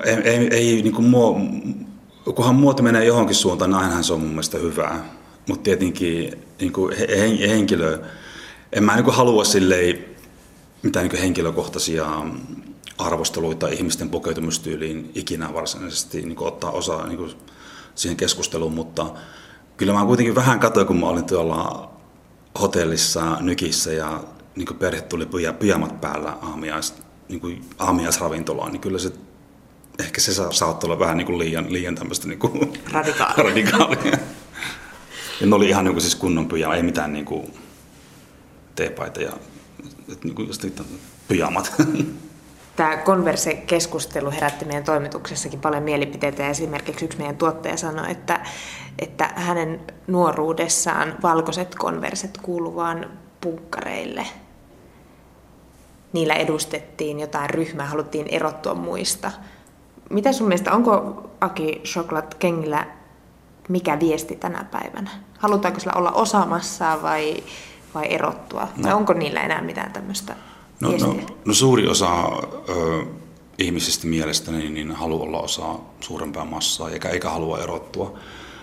[0.05, 1.41] ei, ei, ei niin kuin muo,
[2.35, 5.05] kunhan muoti menee johonkin suuntaan, niin ainahan se on mun mielestä hyvää.
[5.49, 6.97] Mutta tietenkin niin kuin
[7.49, 8.03] henkilö,
[8.73, 10.16] en mä niin kuin halua silleen
[10.83, 12.07] mitään niin henkilökohtaisia
[12.99, 17.35] arvosteluita ihmisten pukeutumistyyliin ikinä varsinaisesti niin ottaa osaa niin
[17.95, 19.07] siihen keskusteluun, mutta
[19.77, 21.91] kyllä mä kuitenkin vähän katsoin, kun mä olin tuolla
[22.61, 24.25] hotellissa Nykissä ja
[24.57, 26.95] niin perhe tuli pyjamat päällä aamiais,
[27.29, 29.13] niin aamiaisravintolaan, niin kyllä se
[29.99, 33.45] ehkä se saattoi olla vähän niin kuin liian, liian tämmöistä niin kuin radikaalia.
[33.45, 34.19] radikaalia.
[35.41, 37.55] Ja ne oli ihan niin kuin siis kunnon pyjama, ei mitään niin kuin
[38.75, 39.33] teepaita ja
[40.25, 40.65] niin kuin just
[41.29, 41.73] pyjamat.
[42.77, 48.41] Tämä konverse-keskustelu herätti meidän toimituksessakin paljon mielipiteitä esimerkiksi yksi meidän tuottaja sanoi, että,
[48.99, 54.27] että hänen nuoruudessaan valkoiset konverset kuuluvaan punkkareille.
[56.13, 59.33] Niillä edustettiin jotain ryhmää, haluttiin erottua muista.
[60.11, 62.87] Mitä sun mielestä, onko Aki Shoklat kengillä
[63.69, 65.11] mikä viesti tänä päivänä?
[65.39, 67.37] Halutaanko sillä olla osaamassa vai,
[67.97, 68.69] vai erottua?
[68.77, 68.83] No.
[68.83, 70.37] Vai onko niillä enää mitään tämmöistä
[70.81, 72.25] no, no, no suuri osa
[72.69, 73.05] ö,
[73.59, 78.19] ihmisistä mielestäni niin haluaa olla osa suurempaa massaa eikä, eikä halua erottua.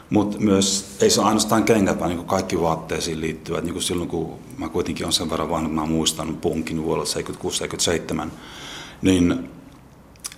[0.10, 3.64] Mutta myös ei se ole ainoastaan kengät, vaan niin kaikki vaatteisiin liittyvät.
[3.64, 7.20] Niin kuin silloin kun mä kuitenkin on sen verran vanha, että mä muistan punkin vuodelta
[8.26, 8.30] 76-77,
[9.02, 9.50] niin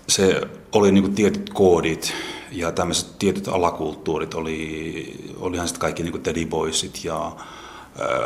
[0.09, 2.13] se oli niin kuin tietyt koodit
[2.51, 7.31] ja tämmöiset tietyt alakulttuurit oli, olihan sitten kaikki niin kuin Teddy Boysit ja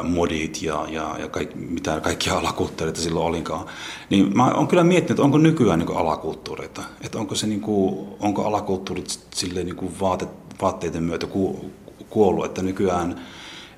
[0.04, 3.66] modit ja, ja, ja kaikki, mitä kaikkia alakulttuureita silloin olinkaan.
[4.10, 6.82] Niin mä oon kyllä miettinyt, että onko nykyään niin alakulttuureita.
[7.02, 10.28] Että onko, se niin kuin, onko alakulttuurit silleen niin kuin vaate,
[10.62, 11.72] vaatteiden myötä ku,
[12.10, 13.22] kuollut, että nykyään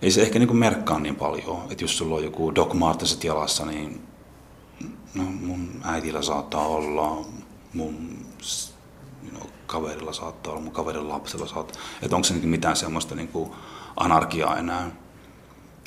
[0.02, 1.58] ei se ehkä niin kuin merkkaa niin paljon.
[1.70, 4.02] Että jos sulla on joku Doc Martensit jalassa, niin
[5.16, 7.26] no, mun äitillä saattaa olla,
[7.74, 8.18] mun
[9.24, 13.16] you know, kaverilla saattaa olla, mun kaverin lapsella saattaa Että onko se niin mitään semmoista
[13.16, 13.52] niin kuin
[13.98, 14.92] anarkiaa enää.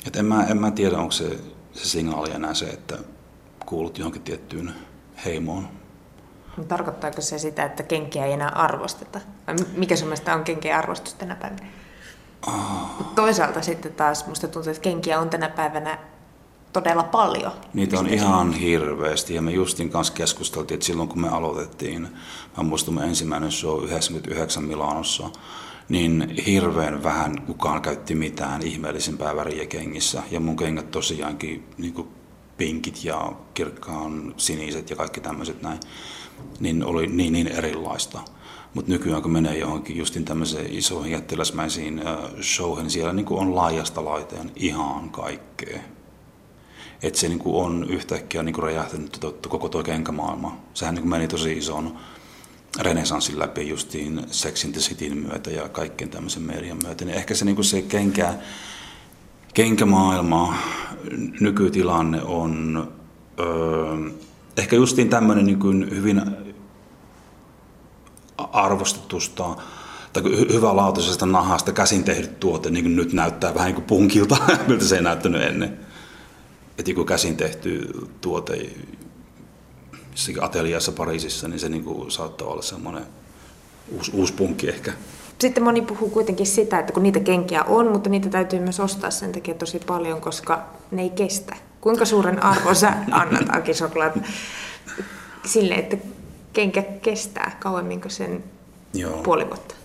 [0.07, 1.39] Että en mä, en mä tiedä, onko se,
[1.73, 2.97] se signaali enää se, että
[3.65, 4.75] kuulut johonkin tiettyyn
[5.25, 5.67] heimoon.
[6.67, 9.19] Tarkoittaako se sitä, että kenkiä ei enää arvosteta?
[9.47, 11.67] Vai mikä sun mielestä on kenkien arvostus tänä päivänä?
[12.47, 13.13] Oh.
[13.15, 15.99] toisaalta sitten taas musta tuntuu, että kenkiä on tänä päivänä
[16.73, 17.51] todella paljon.
[17.73, 22.07] Niitä on ihan hirveästi ja me Justin kanssa keskusteltiin, että silloin kun me aloitettiin,
[22.57, 25.29] mä muistan ensimmäinen show 99 Milanossa,
[25.89, 30.23] niin hirveän vähän kukaan käytti mitään ihmeellisimpää väriä kengissä.
[30.31, 32.07] Ja mun kengät tosiaankin niin kuin
[32.57, 35.79] pinkit ja kirkkaan siniset ja kaikki tämmöiset näin,
[36.59, 38.19] niin oli niin, niin erilaista.
[38.73, 42.01] Mutta nykyään kun menee johonkin justin tämmöiseen isoihin jättiläismäisiin
[42.41, 45.79] showhin, niin siellä niin on laajasta laiteen ihan kaikkea
[47.03, 49.19] että se niin on yhtäkkiä niin räjähtänyt
[49.49, 50.57] koko tuo kenkämaailma.
[50.73, 51.97] Sehän niin meni tosi ison
[52.79, 57.05] renesanssin läpi justiin Sex in the Cityn myötä ja kaikkien tämmöisen median myötä.
[57.05, 58.33] Niin ehkä se, niin se kenkä,
[59.53, 60.57] kenkämaailma,
[61.39, 62.87] nykytilanne on
[63.39, 63.97] öö,
[64.57, 66.21] ehkä justiin tämmöinen niin kuin hyvin
[68.37, 69.55] arvostetusta
[70.13, 74.85] tai hyvälaatuisesta nahasta käsin tehdyt tuote niin kuin nyt näyttää vähän niin kuin punkilta, miltä
[74.85, 75.85] se ei näyttänyt ennen
[76.77, 77.89] että joku käsin tehty
[78.21, 78.69] tuote
[80.15, 83.03] jossakin ateliassa Pariisissa, niin se niin kuin saattaa olla semmoinen
[83.91, 84.93] uusi, uusi punkki ehkä.
[85.39, 89.11] Sitten moni puhuu kuitenkin sitä, että kun niitä kenkiä on, mutta niitä täytyy myös ostaa
[89.11, 91.55] sen takia tosi paljon, koska ne ei kestä.
[91.81, 94.13] Kuinka suuren arvon sä annat Aki Soklat
[95.45, 95.97] sille, että
[96.53, 98.43] kenkä kestää kauemmin kuin sen
[98.93, 99.23] Joo.
[99.23, 99.75] puoli vuotta?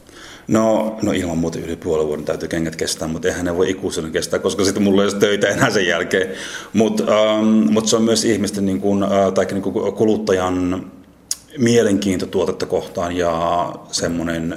[0.50, 4.12] No, no ilman muuta yli puolen vuoden täytyy kengät kestää, mutta eihän ne voi ikuisuuden
[4.12, 6.30] kestää, koska sitten mulla ei ole töitä enää sen jälkeen.
[6.72, 10.86] Mutta ähm, mut se on myös ihmisten niin kuin, äh, tai niin kuin kuluttajan
[11.58, 14.56] mielenkiinto tuotetta kohtaan ja semmoinen,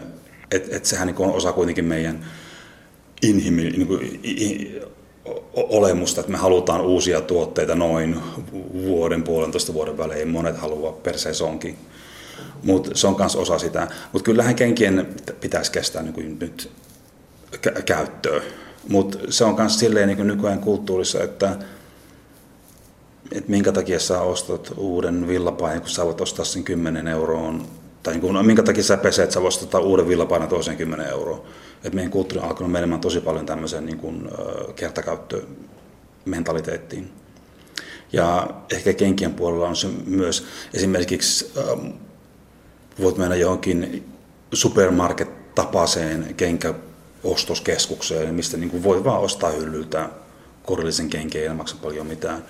[0.51, 2.25] että et sehän niin on osa kuitenkin meidän
[3.21, 4.71] inhimi, niin kuin, i,
[5.53, 8.19] olemusta, että me halutaan uusia tuotteita noin
[8.73, 10.27] vuoden, puolentoista vuoden välein.
[10.27, 11.17] Monet haluaa per
[12.63, 13.87] mutta se on myös osa sitä.
[14.11, 16.71] Mutta kyllähän kenkien pitäisi kestää niin kuin nyt
[17.55, 18.41] kä- käyttöä.
[18.89, 21.55] Mutta se on myös silleen niin kuin nykyään kulttuurissa, että,
[23.31, 27.67] että minkä takia sä ostat uuden villapaidan, kun sä voit ostaa sen 10 euroon,
[28.03, 31.07] tai niin kuin, no, minkä takia sä peset, sä voit ostaa uuden villapaidan toisen 10
[31.07, 31.45] euroa.
[31.83, 34.29] Et meidän kulttuuri on alkanut menemään tosi paljon tämmöiseen niin kuin,
[34.75, 37.11] kertakäyttömentaliteettiin.
[38.13, 41.51] Ja ehkä kenkien puolella on se myös esimerkiksi
[43.01, 44.09] voit mennä johonkin
[44.53, 50.09] supermarket-tapaiseen kenkäostoskeskukseen, mistä niin kuin voi vaan ostaa hyllyltä
[50.65, 52.45] korillisen kenkiä ei maksa paljon mitään.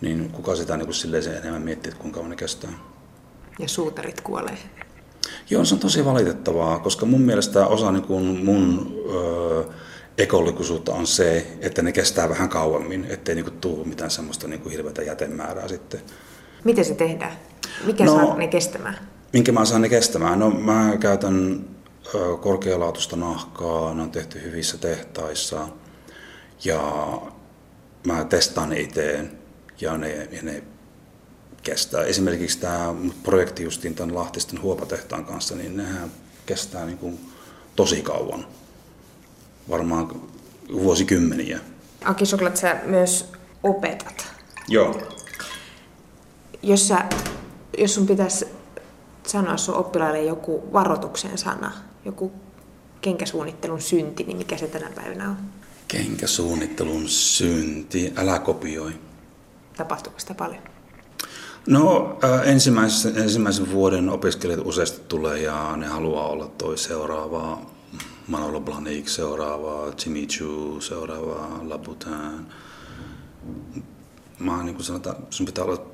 [0.00, 2.70] Niin kuka sitä niin kuin silleen se enemmän miettii, että kuinka kauan ne kestää.
[3.58, 4.58] Ja suutarit kuolee.
[5.50, 9.64] Joo, se on tosi valitettavaa, koska mun mielestä osa niin kuin mun ö,
[10.18, 14.60] ekologisuutta on se, että ne kestää vähän kauemmin, ettei niin kuin tule mitään semmoista niin
[14.60, 16.00] kuin hirveätä jätemäärää sitten.
[16.64, 17.32] Miten se tehdään?
[17.84, 19.09] Mikä no, saa ne kestämään?
[19.32, 20.38] Minkä mä saan ne kestämään?
[20.38, 21.64] No mä käytän
[22.40, 25.68] korkealaatuista nahkaa, ne on tehty hyvissä tehtaissa
[26.64, 26.82] ja
[28.06, 29.24] mä testaan ne itse
[29.80, 30.62] ja ne, ja ne
[31.62, 32.04] kestää.
[32.04, 36.10] Esimerkiksi tämä projekti justiin tämän Lahtisten huopatehtaan kanssa, niin nehän
[36.46, 37.20] kestää niin kuin
[37.76, 38.46] tosi kauan,
[39.68, 40.22] varmaan
[40.72, 41.60] vuosikymmeniä.
[42.04, 44.26] Aki Soklat, sä myös opetat.
[44.68, 45.02] Joo.
[46.62, 47.04] Jos, sä,
[47.78, 48.46] jos sun pitäisi
[49.26, 51.72] sanoa sun oppilaille joku varoituksen sana,
[52.04, 52.32] joku
[53.00, 55.36] kenkäsuunnittelun synti, niin mikä se tänä päivänä on?
[55.88, 58.92] Kenkäsuunnittelun synti, älä kopioi.
[59.76, 60.62] Tapahtuuko sitä paljon?
[61.66, 67.58] No äh, ensimmäisen, ensimmäisen vuoden opiskelijat useasti tulee ja ne haluaa olla toi seuraava
[68.26, 72.46] Manolo Blahnik seuraavaa, Jimmy Choo seuraavaa, Labutin.
[74.38, 75.86] Mä niin kuin sanotaan, sun pitää olla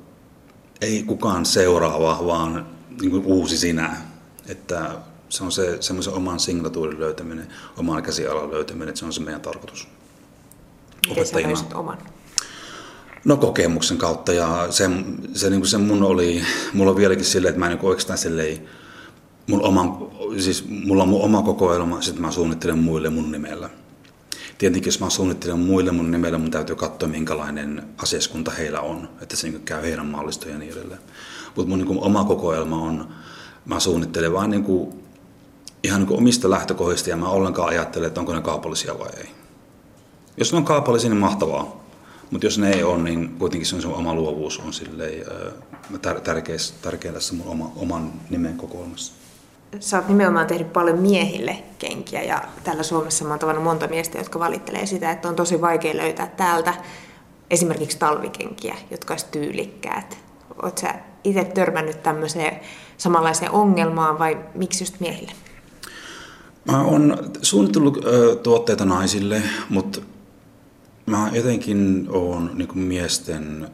[0.81, 3.97] ei kukaan seuraava, vaan niin kuin uusi sinä.
[4.47, 4.91] Että
[5.29, 9.41] se on se semmoisen oman signatuurin löytäminen, oman käsialan löytäminen, että se on se meidän
[9.41, 9.87] tarkoitus.
[11.09, 11.97] Miten sä oman?
[13.25, 14.89] No kokemuksen kautta ja se,
[15.33, 18.17] se, niin kuin se mun oli, mulla on vieläkin silleen, että mä en niin oikeastaan
[18.17, 18.69] silleen,
[19.47, 23.69] mun oma, siis mulla on mun oma kokoelma, sitten mä suunnittelen muille mun nimellä.
[24.57, 29.35] Tietenkin jos mä suunnittelen muille mun nimellä, mun täytyy katsoa minkälainen asiaskunta heillä on, että
[29.35, 30.99] se niin käy heidän mallistoja ja niin edelleen.
[31.57, 33.07] Mutta mun niin kuin, oma kokoelma on,
[33.65, 35.03] mä suunnittelen vain niin kuin,
[35.83, 39.29] ihan niin kuin omista lähtökohdista ja mä ollenkaan ajattelen, että onko ne kaupallisia vai ei.
[40.37, 41.83] Jos ne on kaupallisia, niin mahtavaa.
[42.31, 45.25] Mutta jos ne ei ole, niin kuitenkin se on se oma luovuus on silleen,
[45.93, 49.13] tär- tärkeä, tärkeä tässä mun oma, oman nimen kokoelmassa.
[49.79, 54.17] Sä oot nimenomaan tehnyt paljon miehille kenkiä ja täällä Suomessa mä oon tavannut monta miestä,
[54.17, 56.73] jotka valittelee sitä, että on tosi vaikea löytää täältä
[57.49, 60.17] esimerkiksi talvikenkiä, jotka olisi tyylikkäät.
[60.63, 60.95] Oot sä
[61.29, 62.59] itse törmännyt tämmöiseen
[62.97, 65.31] samanlaiseen ongelmaan vai miksi just miehille?
[66.65, 68.05] Mä oon suunnitellut
[68.43, 70.01] tuotteita naisille, mutta
[71.05, 73.67] mä jotenkin oon niin kuin miesten,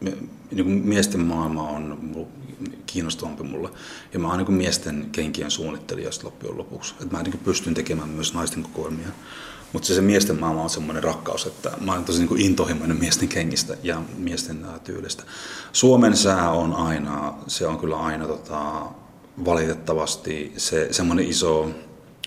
[0.00, 1.98] niin kuin miesten maailma on
[2.86, 3.68] kiinnostavampi mulle.
[4.12, 6.94] Ja mä oon niin kuin miesten kenkien suunnittelija loppujen lopuksi.
[7.00, 9.08] Että mä niin kuin pystyn tekemään myös naisten kokoelmia.
[9.72, 12.98] Mutta se, se miesten maailma on semmoinen rakkaus, että mä oon tosi niin kuin intohimoinen
[12.98, 15.22] miesten kengistä ja miesten tyylistä.
[15.72, 18.86] Suomen sää on aina, se on kyllä aina tota,
[19.44, 21.70] valitettavasti se semmoinen iso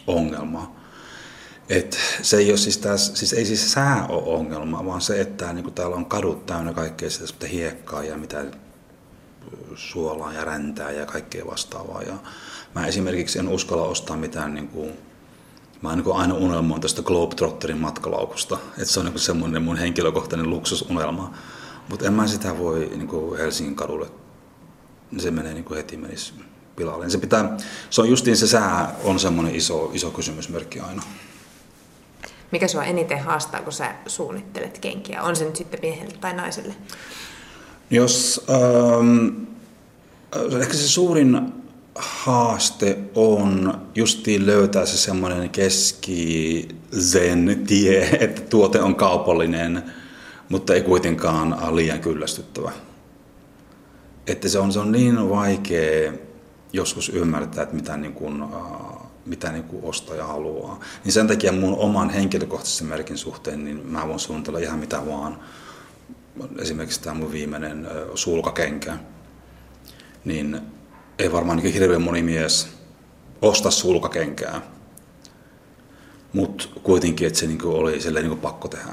[0.08, 0.75] ongelma.
[1.69, 5.53] Et se ei ole siis, tässä, siis ei siis sää ole ongelma, vaan se, että
[5.53, 8.45] niin kuin täällä on kadut täynnä kaikkea sitä hiekkaa ja mitä
[9.75, 12.01] suolaa ja räntää ja kaikkea vastaavaa.
[12.01, 12.13] Ja
[12.75, 14.91] mä esimerkiksi en uskalla ostaa mitään, niin kuin,
[15.84, 21.34] mä niin aina unelmoin tästä Globetrotterin matkalaukusta, että se on niin semmoinen mun henkilökohtainen luksusunelma.
[21.89, 24.08] Mutta en mä sitä voi niin kuin Helsingin kadulle,
[25.17, 26.34] se menee niin kuin heti menisi
[26.76, 27.10] pilalle.
[27.10, 27.58] Se, pitää,
[27.89, 31.04] se on justiin se sää on semmoinen iso, iso kysymysmerkki aina.
[32.52, 35.24] Mikä sua eniten haastaa, kun sä suunnittelet kenkiä?
[35.24, 36.76] On se nyt sitten miehelle tai naiselle?
[37.89, 39.28] Jos, ähm,
[40.62, 41.62] ehkä se suurin
[41.95, 46.63] haaste on justiin löytää se semmoinen keski-zen
[47.67, 49.84] tie, että tuote on kaupallinen,
[50.49, 52.71] mutta ei kuitenkaan liian kyllästyttävä.
[54.27, 56.13] Että se on, se on niin vaikea
[56.73, 58.43] joskus ymmärtää, että mitä, niin kuin,
[59.25, 60.79] mitä niin kuin ostaja haluaa.
[61.03, 65.39] Niin sen takia mun oman henkilökohtaisen merkin suhteen, niin mä voin suunnitella ihan mitä vaan.
[66.60, 68.97] Esimerkiksi tämä mun viimeinen sulkakenkä,
[70.25, 70.62] niin
[71.19, 72.67] ei varmaan niin hirveän moni mies
[73.41, 74.62] osta sulkakenkää,
[76.34, 78.91] mutta kuitenkin, että se niin oli niin kuin pakko tehdä.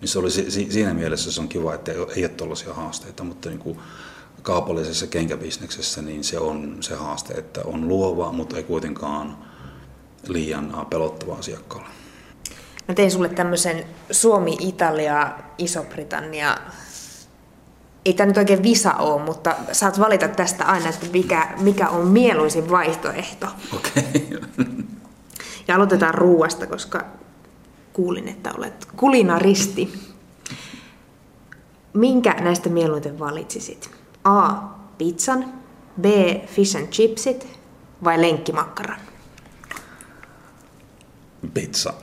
[0.00, 0.30] Niin se oli
[0.70, 3.78] siinä mielessä se on kiva, että ei ole tuollaisia haasteita, mutta niin kuin
[4.42, 9.38] kaupallisessa kenkäbisneksessä niin se on se haaste, että on luova, mutta ei kuitenkaan
[10.28, 11.88] liian pelottava asiakkaalle.
[12.88, 16.56] Mä tein sulle tämmöisen Suomi, Italia, Iso-Britannia.
[18.04, 22.06] Ei tämä nyt oikein visa ole, mutta saat valita tästä aina, että mikä, mikä on
[22.06, 23.46] mieluisin vaihtoehto.
[23.76, 24.04] Okei.
[24.36, 24.66] Okay.
[25.68, 27.04] Ja aloitetaan ruuasta, koska
[27.92, 29.92] kuulin, että olet kulinaristi.
[31.92, 33.90] Minkä näistä mieluiten valitsisit?
[34.24, 34.52] A.
[34.98, 35.44] Pizzan,
[36.00, 36.04] B.
[36.46, 37.46] Fish and chipsit
[38.04, 39.00] vai lenkkimakkaran?
[41.54, 41.94] Pizza,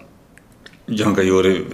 [0.88, 1.68] jonka juuri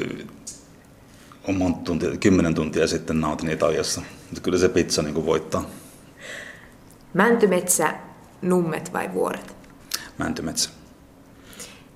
[1.48, 4.02] on monta tuntia, kymmenen tuntia sitten nautin Italiassa.
[4.02, 5.70] Mutta kyllä se pizza niin kuin voittaa.
[7.14, 7.94] Mäntymetsä,
[8.42, 9.56] nummet vai vuoret?
[10.18, 10.70] Mäntymetsä.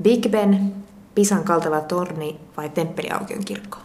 [0.04, 0.76] Big Ben,
[1.16, 3.78] Pisan kaltava torni vai Temppeliaukion kirkko?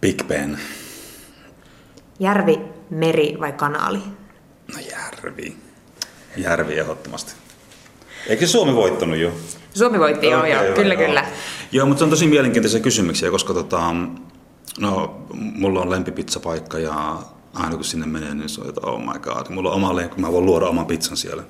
[0.00, 0.58] Big Ben.
[2.20, 4.02] Järvi, meri vai kanaali?
[4.74, 5.56] No järvi.
[6.36, 7.32] Järvi ehdottomasti.
[8.26, 9.32] Eikö Suomi voittanut jo?
[9.74, 11.06] Suomi voitti, joo, okay, joo, joo, kyllä, joo.
[11.06, 11.26] kyllä.
[11.72, 13.94] Joo, mutta se on tosi mielenkiintoisia kysymyksiä, koska tota,
[14.80, 17.22] no, mulla on lempipizzapaikka ja
[17.54, 20.20] aina kun sinne menee, niin se on, että oh my god, mulla on oma lempi,
[20.20, 21.42] mä voin luoda oman pizzan siellä.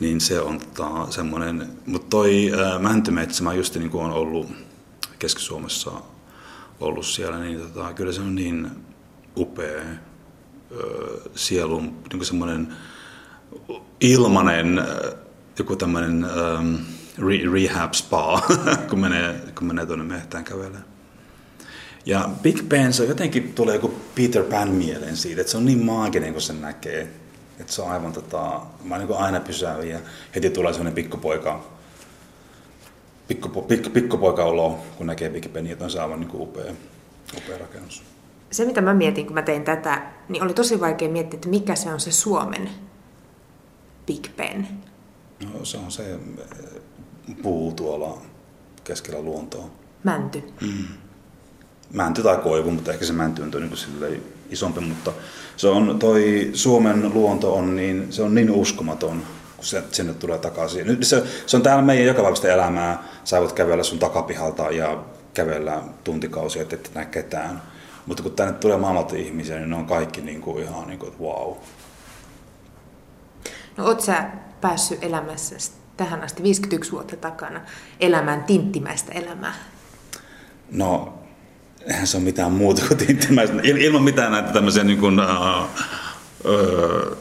[0.00, 4.46] Niin se on tota, semmoinen, mutta toi äh, Mäntymetsä, mä just niin kuin on ollut
[5.18, 5.90] Keski-Suomessa
[6.80, 8.70] ollut siellä, niin tota, kyllä se on niin
[9.36, 9.82] upea
[11.34, 12.76] sielun niin semmoinen
[14.00, 14.82] ilmanen
[15.58, 16.26] joku tämmöinen
[17.18, 18.42] re- rehab spa,
[18.90, 20.84] kun menee, kun menee tuonne mehtään kävelemään.
[22.06, 25.84] Ja Big Ben, se jotenkin tulee joku Peter Pan mieleen siitä, että se on niin
[25.84, 27.08] maaginen, kun sen näkee.
[27.60, 29.98] että se on aivan tota, mä niin aina pysäyn ja
[30.34, 31.64] heti tulee sellainen pikkupoika,
[33.28, 36.72] pikku, pikku, pikkupoika olo, kun näkee Big Benin, että on se aivan niin upea,
[37.36, 38.02] upea rakennus.
[38.50, 41.74] Se, mitä mä mietin, kun mä tein tätä, niin oli tosi vaikea miettiä, että mikä
[41.74, 42.70] se on se Suomen
[44.06, 44.68] Big Ben.
[45.44, 46.18] No, se on se
[47.42, 48.18] puu tuolla
[48.84, 49.70] keskellä luontoa.
[50.04, 50.42] Mänty.
[50.60, 50.84] Mm.
[51.92, 55.12] Mänty tai koivu, mutta ehkä se mänty on niin isompi, mutta
[55.56, 59.22] se on, toi Suomen luonto on niin, se on niin uskomaton,
[59.56, 60.86] kun se sinne tulee takaisin.
[60.86, 63.02] Nyt se, se on täällä meidän jokapäiväistä elämää.
[63.24, 67.62] Sä voit kävellä sun takapihalta ja kävellä tuntikausia, että et näe ketään.
[68.06, 71.08] Mutta kun tänne tulee maailmalta ihmisiä, niin ne on kaikki niin kuin ihan niin kuin,
[71.12, 71.54] että wow.
[73.76, 75.56] No oot sä päässyt elämässä
[75.98, 77.60] tähän asti 51 vuotta takana
[78.00, 79.54] elämään tinttimäistä elämää?
[80.70, 81.18] No,
[81.86, 83.56] eihän se ole mitään muuta kuin tinttimäistä.
[83.62, 85.64] Ilman mitään näitä tämmöisiä niin kuin, uh,
[86.44, 87.16] uh,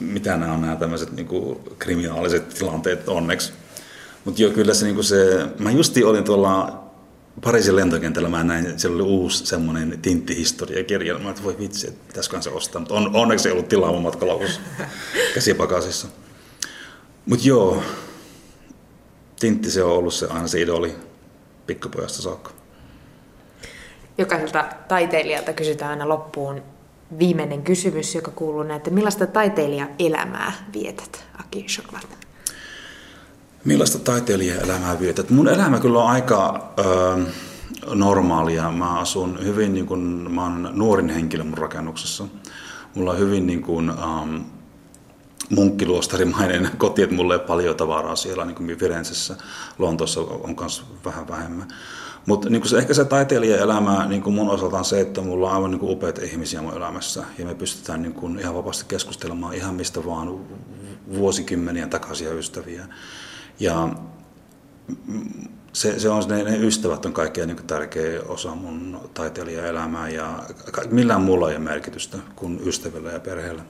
[0.00, 3.52] mitä nämä on nämä tämmöiset niin kuin kriminaaliset tilanteet onneksi.
[4.24, 6.84] Mutta joo, kyllä se, niin kuin se, mä justi olin tuolla
[7.44, 12.42] Pariisin lentokentällä, mä näin, siellä oli uusi semmoinen tinttihistoriakirja, mä että voi vitsi, että pitäisikö
[12.42, 14.60] se ostaa, mutta on, onneksi ei ollut tilaa mun matkalaukussa
[15.34, 16.08] käsipakasissa.
[17.28, 17.82] Mutta joo,
[19.40, 20.96] tintti se on ollut se aina se idoli
[21.66, 22.50] pikkupojasta saakka.
[24.18, 26.62] Jokaiselta taiteilijalta kysytään aina loppuun
[27.18, 32.18] viimeinen kysymys, joka kuuluu näin, että millaista taiteilijaelämää vietät, Aki Schoklat?
[33.64, 35.30] Millaista taiteilijaelämää vietät?
[35.30, 37.18] Mun elämä kyllä on aika ö,
[37.94, 38.72] normaalia.
[38.72, 42.24] Mä asun hyvin, niin kun, mä oon nuorin henkilö mun rakennuksessa.
[42.94, 44.44] Mulla on hyvin niin kun, um,
[45.50, 49.36] munkkiluostarimainen koti, että mulla ei paljon tavaraa siellä, niin kuin Firenzessä,
[49.78, 51.68] Lontoossa on myös vähän vähemmän.
[52.26, 55.54] Mutta niin se, ehkä se taiteilijaelämä niin kuin mun osalta on se, että mulla on
[55.54, 59.54] aivan niin kuin upeita ihmisiä mun elämässä ja me pystytään niin kuin ihan vapaasti keskustelemaan
[59.54, 60.40] ihan mistä vaan
[61.14, 62.86] vuosikymmenien takaisia ystäviä.
[63.60, 63.88] Ja
[65.72, 70.42] se, se on, ne, ne ystävät on kaikkein niin tärkeä osa mun taiteilijaelämää ja
[70.90, 73.62] millään muulla ei ole merkitystä kuin ystävillä ja perheellä.